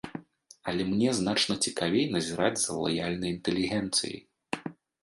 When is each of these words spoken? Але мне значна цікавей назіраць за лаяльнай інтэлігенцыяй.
Але 0.71 0.83
мне 0.93 1.09
значна 1.19 1.57
цікавей 1.67 2.09
назіраць 2.17 2.59
за 2.65 2.79
лаяльнай 2.83 3.31
інтэлігенцыяй. 3.37 4.19